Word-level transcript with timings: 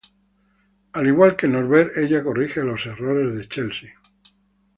Al 0.93 1.05
igual 1.05 1.35
que 1.35 1.47
Norbert 1.47 1.95
ella 1.95 2.23
corrige 2.23 2.63
los 2.63 2.87
errores 2.87 3.35
de 3.35 3.47
Chelsea. 3.47 3.93